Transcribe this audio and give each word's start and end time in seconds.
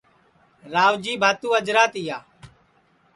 راوجی 0.73 1.13
بھاتُو 1.21 1.49
اجرا 1.59 1.83
تِیا 1.93 2.17